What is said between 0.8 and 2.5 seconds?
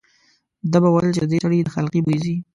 به ویل چې د دې سړي د خلقي بوی ځي.